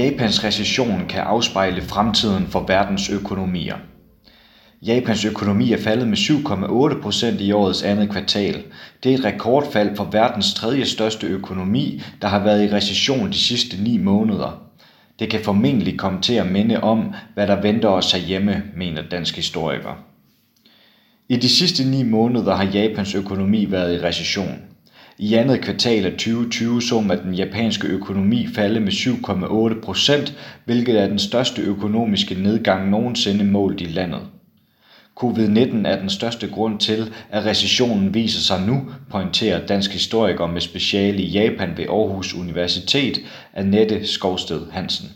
[0.00, 3.76] Japans recession kan afspejle fremtiden for verdens økonomier.
[4.82, 8.62] Japans økonomi er faldet med 7,8 procent i årets andet kvartal.
[9.02, 13.38] Det er et rekordfald for verdens tredje største økonomi, der har været i recession de
[13.38, 14.62] sidste 9 måneder.
[15.18, 19.36] Det kan formentlig komme til at minde om, hvad der venter os herhjemme, mener dansk
[19.36, 20.04] historiker.
[21.28, 24.69] I de sidste 9 måneder har Japans økonomi været i recession.
[25.22, 30.34] I andet kvartal af 2020 så man den japanske økonomi falde med 7,8 procent,
[30.64, 34.20] hvilket er den største økonomiske nedgang nogensinde målt i landet.
[35.22, 40.60] Covid-19 er den største grund til, at recessionen viser sig nu, pointerer dansk historiker med
[40.60, 43.18] speciale i Japan ved Aarhus Universitet,
[43.54, 45.08] Annette Skovsted Hansen.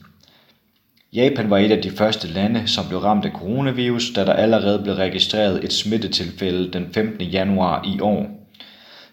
[1.12, 4.82] Japan var et af de første lande, som blev ramt af coronavirus, da der allerede
[4.82, 7.26] blev registreret et smittetilfælde den 15.
[7.26, 8.43] januar i år.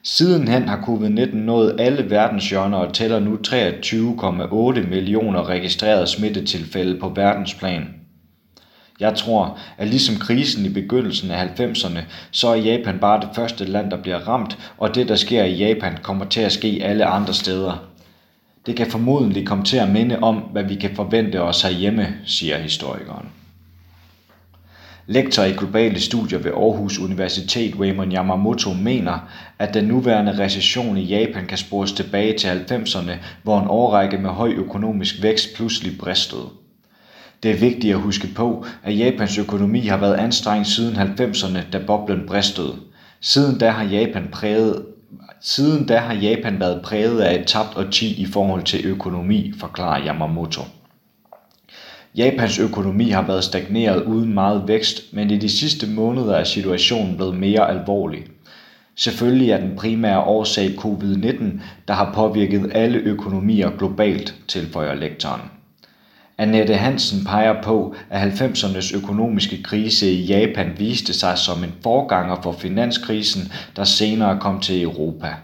[0.03, 7.87] Sidenhen har covid-19 nået alle verdenshjørner og tæller nu 23,8 millioner registrerede smittetilfælde på verdensplan.
[8.99, 11.99] Jeg tror, at ligesom krisen i begyndelsen af 90'erne,
[12.31, 15.55] så er Japan bare det første land, der bliver ramt, og det, der sker i
[15.55, 17.87] Japan, kommer til at ske alle andre steder.
[18.65, 22.57] Det kan formodentlig komme til at minde om, hvad vi kan forvente os herhjemme, siger
[22.57, 23.40] historikeren.
[25.11, 31.03] Lektor i globale studier ved Aarhus Universitet Raymond Yamamoto mener, at den nuværende recession i
[31.03, 33.11] Japan kan spores tilbage til 90'erne,
[33.43, 36.49] hvor en årrække med høj økonomisk vækst pludselig bristede.
[37.43, 41.79] Det er vigtigt at huske på, at Japans økonomi har været anstrengt siden 90'erne, da
[41.87, 42.75] boblen bristede.
[43.21, 44.85] Siden da har Japan præget
[45.41, 50.07] Siden da har Japan været præget af et tabt årti i forhold til økonomi, forklarer
[50.07, 50.61] Yamamoto.
[52.15, 57.15] Japans økonomi har været stagneret uden meget vækst, men i de sidste måneder er situationen
[57.15, 58.23] blevet mere alvorlig.
[58.95, 61.43] Selvfølgelig er den primære årsag covid-19,
[61.87, 65.41] der har påvirket alle økonomier globalt, tilføjer lektoren.
[66.37, 72.35] Annette Hansen peger på, at 90'ernes økonomiske krise i Japan viste sig som en forganger
[72.43, 75.35] for finanskrisen, der senere kom til Europa.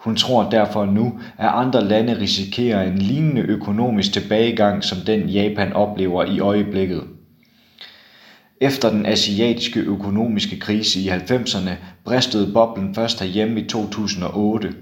[0.00, 5.72] Hun tror derfor nu, at andre lande risikerer en lignende økonomisk tilbagegang som den Japan
[5.72, 7.02] oplever i øjeblikket.
[8.60, 11.70] Efter den asiatiske økonomiske krise i 90'erne
[12.04, 14.74] bristede boblen først herhjemme i 2008.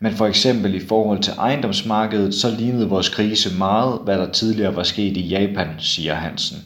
[0.00, 4.76] Men for eksempel i forhold til ejendomsmarkedet, så lignede vores krise meget, hvad der tidligere
[4.76, 6.58] var sket i Japan, siger Hansen.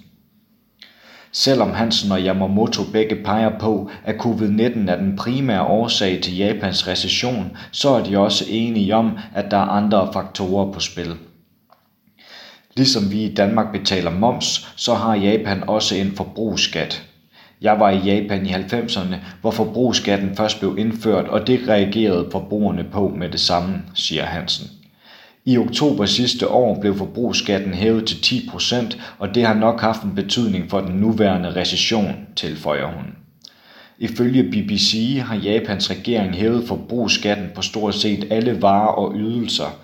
[1.33, 6.89] Selvom Hansen og Yamamoto begge peger på, at covid-19 er den primære årsag til Japans
[6.89, 11.17] recession, så er de også enige om, at der er andre faktorer på spil.
[12.77, 17.03] Ligesom vi i Danmark betaler moms, så har Japan også en forbrugsskat.
[17.61, 22.85] Jeg var i Japan i 90'erne, hvor forbrugsskatten først blev indført, og det reagerede forbrugerne
[22.93, 24.78] på med det samme, siger Hansen.
[25.49, 30.03] I oktober sidste år blev forbrugsskatten hævet til 10 procent, og det har nok haft
[30.03, 33.05] en betydning for den nuværende recession, tilføjer hun.
[33.99, 39.79] Ifølge BBC har Japans regering hævet forbrugsskatten på stort set alle varer og ydelser.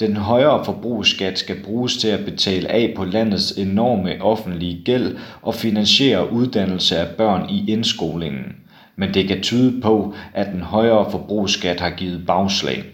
[0.00, 5.54] Den højere forbrugsskat skal bruges til at betale af på landets enorme offentlige gæld og
[5.54, 8.56] finansiere uddannelse af børn i indskolingen.
[8.96, 12.84] Men det kan tyde på, at den højere forbrugsskat har givet bagslag.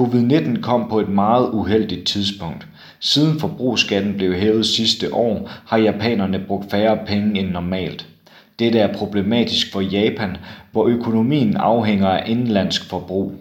[0.00, 2.66] Covid-19 kom på et meget uheldigt tidspunkt.
[3.00, 8.06] Siden forbrugsskatten blev hævet sidste år, har japanerne brugt færre penge end normalt.
[8.58, 10.36] Dette er problematisk for Japan,
[10.72, 13.32] hvor økonomien afhænger af indlandsk forbrug.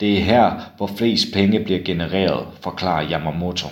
[0.00, 3.68] Det er her, hvor flest penge bliver genereret, forklarer Yamamoto.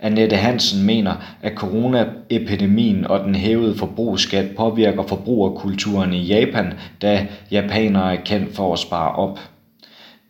[0.00, 8.14] Annette Hansen mener, at coronaepidemien og den hævede forbrugsskat påvirker forbrugerkulturen i Japan, da japanere
[8.14, 9.38] er kendt for at spare op.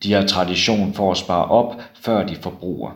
[0.03, 2.91] De har tradition for at spare op, før de forbruger.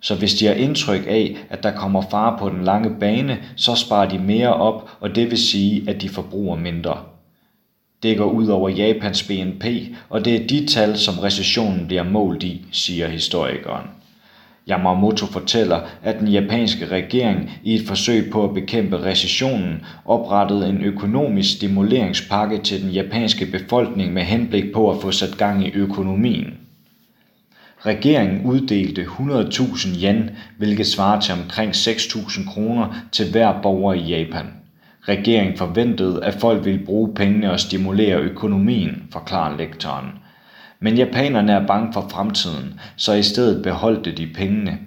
[0.00, 3.74] Så hvis de har indtryk af, at der kommer fare på den lange bane, så
[3.74, 6.98] sparer de mere op, og det vil sige, at de forbruger mindre.
[8.02, 9.64] Det går ud over Japans BNP,
[10.08, 13.97] og det er de tal, som recessionen bliver målt i, siger historikeren.
[14.70, 20.82] Yamamoto fortæller, at den japanske regering i et forsøg på at bekæmpe recessionen oprettede en
[20.82, 26.54] økonomisk stimuleringspakke til den japanske befolkning med henblik på at få sat gang i økonomien.
[27.86, 34.46] Regeringen uddelte 100.000 yen, hvilket svarer til omkring 6.000 kroner til hver borger i Japan.
[35.08, 40.06] Regeringen forventede, at folk ville bruge pengene og stimulere økonomien, forklarer lektoren.
[40.80, 44.78] Men japanerne er bange for fremtiden, så i stedet beholdte de pengene.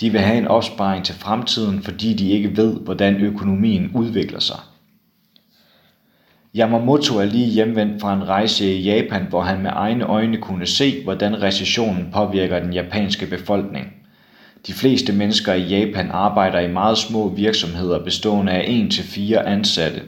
[0.00, 4.58] De vil have en opsparing til fremtiden, fordi de ikke ved, hvordan økonomien udvikler sig.
[6.56, 10.66] Yamamoto er lige hjemvendt fra en rejse i Japan, hvor han med egne øjne kunne
[10.66, 13.86] se, hvordan recessionen påvirker den japanske befolkning.
[14.66, 20.02] De fleste mennesker i Japan arbejder i meget små virksomheder bestående af 1 til ansatte.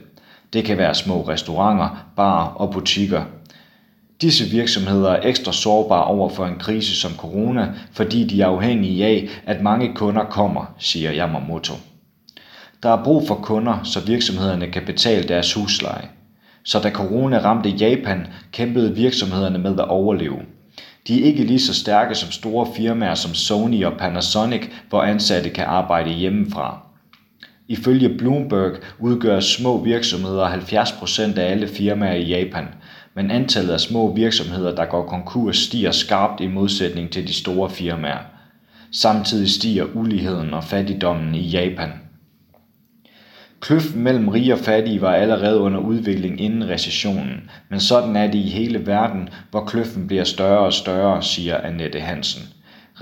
[0.53, 3.23] Det kan være små restauranter, barer og butikker.
[4.21, 9.05] Disse virksomheder er ekstra sårbare over for en krise som corona, fordi de er afhængige
[9.05, 11.75] af, at mange kunder kommer, siger Yamamoto.
[12.83, 16.09] Der er brug for kunder, så virksomhederne kan betale deres husleje.
[16.65, 20.39] Så da corona ramte Japan, kæmpede virksomhederne med at overleve.
[21.09, 25.51] De er ikke lige så stærke som store firmaer som Sony og Panasonic, hvor ansatte
[25.51, 26.81] kan arbejde hjemmefra.
[27.69, 32.69] Ifølge Bloomberg udgør små virksomheder 70% af alle firmaer i Japan,
[33.15, 37.71] men antallet af små virksomheder, der går konkurs, stiger skarpt i modsætning til de store
[37.71, 38.19] firmaer.
[38.93, 41.91] Samtidig stiger uligheden og fattigdommen i Japan.
[43.61, 48.39] Kløften mellem rige og fattige var allerede under udvikling inden recessionen, men sådan er det
[48.39, 52.43] i hele verden, hvor kløften bliver større og større, siger Annette Hansen.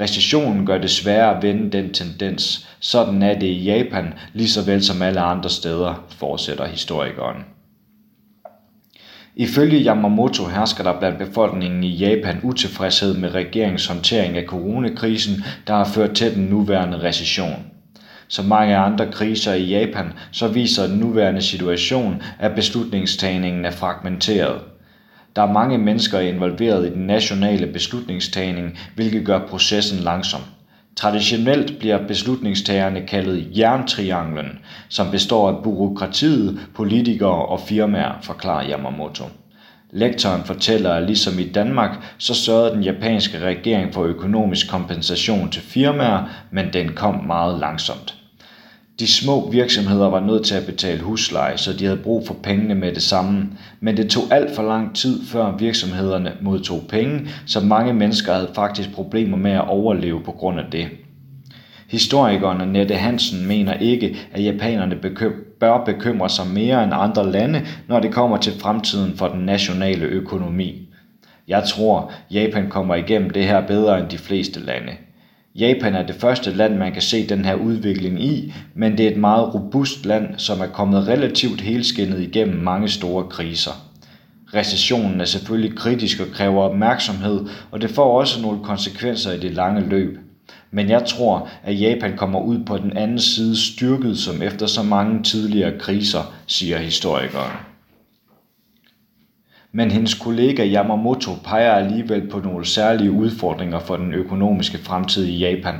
[0.00, 2.68] Recessionen gør det sværere at vende den tendens.
[2.80, 7.44] Sådan er det i Japan, lige så vel som alle andre steder, fortsætter historikeren.
[9.36, 15.74] Ifølge Yamamoto hersker der blandt befolkningen i Japan utilfredshed med regeringens håndtering af coronakrisen, der
[15.74, 17.66] har ført til den nuværende recession.
[18.28, 24.60] Som mange andre kriser i Japan, så viser den nuværende situation, at beslutningstagningen er fragmenteret.
[25.36, 30.40] Der er mange mennesker involveret i den nationale beslutningstagning, hvilket gør processen langsom.
[30.96, 34.58] Traditionelt bliver beslutningstagerne kaldet jerntrianglen,
[34.88, 39.24] som består af bureaukratiet, politikere og firmaer, forklarer Yamamoto.
[39.90, 45.62] Lektoren fortæller, at ligesom i Danmark, så sørgede den japanske regering for økonomisk kompensation til
[45.62, 48.21] firmaer, men den kom meget langsomt.
[49.00, 52.74] De små virksomheder var nødt til at betale husleje, så de havde brug for pengene
[52.74, 53.48] med det samme,
[53.80, 58.50] men det tog alt for lang tid, før virksomhederne modtog penge, så mange mennesker havde
[58.54, 60.88] faktisk problemer med at overleve på grund af det.
[61.88, 64.96] Historikeren Nette Hansen mener ikke, at japanerne
[65.60, 70.04] bør bekymre sig mere end andre lande, når det kommer til fremtiden for den nationale
[70.04, 70.88] økonomi.
[71.48, 74.92] Jeg tror, Japan kommer igennem det her bedre end de fleste lande.
[75.54, 79.10] Japan er det første land, man kan se den her udvikling i, men det er
[79.10, 83.70] et meget robust land, som er kommet relativt helskindet igennem mange store kriser.
[84.54, 87.40] Recessionen er selvfølgelig kritisk og kræver opmærksomhed,
[87.70, 90.18] og det får også nogle konsekvenser i det lange løb.
[90.70, 94.82] Men jeg tror, at Japan kommer ud på den anden side styrket som efter så
[94.82, 97.71] mange tidligere kriser, siger historikeren.
[99.74, 105.38] Men hendes kollega Yamamoto peger alligevel på nogle særlige udfordringer for den økonomiske fremtid i
[105.38, 105.74] Japan.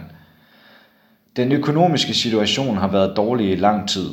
[1.36, 4.06] Den økonomiske situation har været dårlig i lang tid.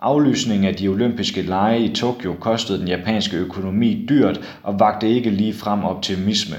[0.00, 5.30] Aflysningen af de olympiske lege i Tokyo kostede den japanske økonomi dyrt og vagte ikke
[5.30, 6.56] lige frem optimisme.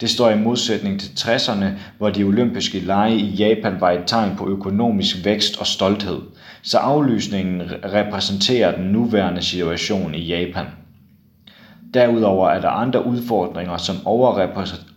[0.00, 1.66] Det står i modsætning til 60'erne,
[1.98, 6.18] hvor de olympiske lege i Japan var et tegn på økonomisk vækst og stolthed.
[6.62, 10.66] Så aflysningen repræsenterer den nuværende situation i Japan.
[11.94, 13.96] Derudover er der andre udfordringer som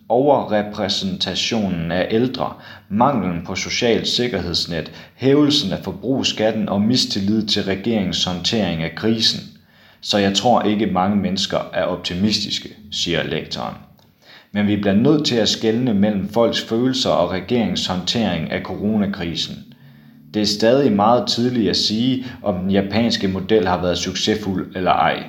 [0.10, 2.54] overrepræsentationen af ældre,
[2.90, 9.40] manglen på socialt sikkerhedsnet, hævelsen af forbrugsskatten og mistillid til regeringens håndtering af krisen.
[10.02, 13.76] Så jeg tror ikke mange mennesker er optimistiske, siger lektoren.
[14.52, 19.56] Men vi bliver nødt til at skelne mellem folks følelser og regeringens håndtering af coronakrisen.
[20.34, 24.92] Det er stadig meget tidligt at sige, om den japanske model har været succesfuld eller
[24.92, 25.24] ej.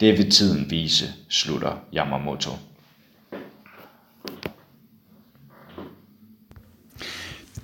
[0.00, 2.50] Det vil tiden vise, slutter Yamamoto.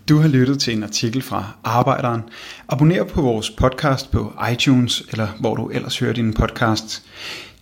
[0.09, 2.23] Du har lyttet til en artikel fra Arbejderen.
[2.69, 7.03] Abonner på vores podcast på iTunes, eller hvor du ellers hører din podcast.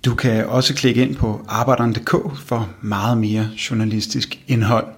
[0.04, 4.97] Du kan også klikke ind på arbejderen.dk for meget mere journalistisk indhold.